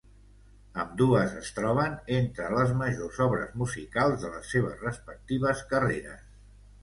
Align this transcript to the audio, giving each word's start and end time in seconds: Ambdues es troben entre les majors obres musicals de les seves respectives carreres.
Ambdues 0.83 1.33
es 1.41 1.49
troben 1.57 1.97
entre 2.15 2.47
les 2.53 2.73
majors 2.79 3.19
obres 3.27 3.53
musicals 3.63 4.19
de 4.25 4.33
les 4.37 4.49
seves 4.57 4.83
respectives 4.87 5.65
carreres. 5.75 6.27